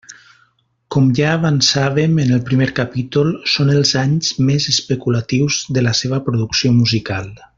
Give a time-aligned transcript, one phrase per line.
[0.93, 6.23] Com ja avançàvem en el primer capítol, són els anys més «especulatius» de la seva
[6.31, 7.31] producció musical.